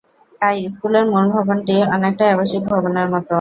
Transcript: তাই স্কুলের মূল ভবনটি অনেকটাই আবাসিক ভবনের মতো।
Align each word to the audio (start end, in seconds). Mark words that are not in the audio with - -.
তাই 0.41 0.57
স্কুলের 0.73 1.05
মূল 1.11 1.25
ভবনটি 1.35 1.75
অনেকটাই 1.95 2.31
আবাসিক 2.31 2.61
ভবনের 2.69 3.07
মতো। 3.13 3.29